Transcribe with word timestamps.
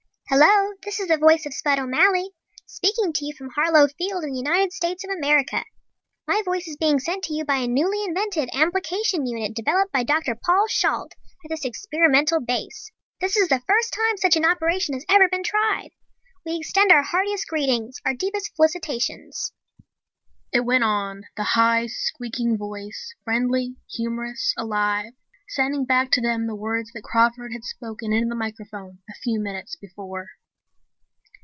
"_Hello.... 0.33 0.71
This 0.83 1.01
is 1.01 1.09
the 1.09 1.17
voice 1.17 1.45
of 1.45 1.53
Spud 1.53 1.77
O'Malley. 1.77 2.29
I 2.31 2.31
speak 2.65 2.95
to 3.15 3.25
you 3.25 3.33
from 3.33 3.49
Harlow 3.49 3.89
Field 3.89 4.23
in 4.23 4.31
the 4.31 4.37
United 4.39 4.71
States 4.71 5.03
of 5.03 5.09
America. 5.09 5.65
My 6.25 6.41
voice 6.45 6.69
is 6.69 6.77
being 6.77 7.01
sent 7.01 7.25
to 7.25 7.33
you 7.33 7.43
by 7.43 7.57
a 7.57 7.67
newly 7.67 8.05
invented 8.05 8.47
Amplification 8.53 9.25
Unit 9.27 9.53
developed 9.53 9.91
by 9.91 10.03
Dr. 10.03 10.35
Paul 10.41 10.67
Shalt 10.69 11.15
at 11.43 11.49
this 11.49 11.65
experimental 11.65 12.39
base. 12.39 12.89
This 13.19 13.35
is 13.35 13.49
the 13.49 13.59
first 13.67 13.93
time 13.93 14.15
such 14.15 14.37
an 14.37 14.45
operation 14.45 14.93
has 14.93 15.03
ever 15.09 15.27
been 15.27 15.43
tried. 15.43 15.89
We 16.45 16.55
extend 16.55 16.93
our 16.93 17.03
heartiest 17.03 17.47
greetings, 17.49 17.99
our 18.05 18.13
deepest 18.13 18.55
felicitations..._" 18.55 19.51
It 20.53 20.61
went 20.61 20.85
on, 20.85 21.25
the 21.35 21.43
high, 21.43 21.87
squeaking 21.87 22.57
voice, 22.57 23.15
friendly, 23.25 23.75
humorous, 23.97 24.53
alive; 24.55 25.11
sending 25.55 25.83
back 25.83 26.09
to 26.09 26.21
them 26.21 26.47
the 26.47 26.55
words 26.55 26.89
that 26.93 27.03
Crawford 27.03 27.51
had 27.51 27.61
spoken 27.65 28.13
into 28.13 28.29
the 28.29 28.35
microphone 28.35 28.99
a 29.09 29.13
few 29.15 29.37
minutes 29.37 29.75
before. 29.75 30.25